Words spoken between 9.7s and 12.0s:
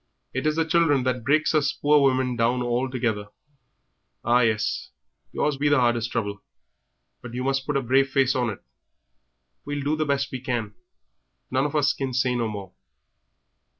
do the best we can; none of us